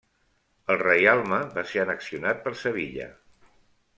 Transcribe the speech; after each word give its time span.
El 0.75 0.79
reialme 0.81 1.37
va 1.59 1.65
ser 1.73 1.83
annexionat 1.83 2.43
per 2.47 2.57
Sevilla. 2.65 3.09